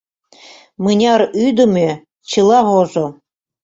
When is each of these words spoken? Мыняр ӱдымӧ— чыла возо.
Мыняр 0.83 1.21
ӱдымӧ— 1.45 1.89
чыла 2.29 2.59
возо. 2.69 3.05